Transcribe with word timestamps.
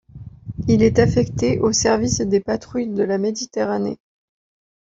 Il 0.67 0.81
est 0.81 0.97
affecté 0.97 1.59
au 1.59 1.73
Service 1.73 2.21
des 2.21 2.39
patrouilles 2.39 2.89
de 2.91 3.03
la 3.03 3.19
Méditerranée. 3.19 3.99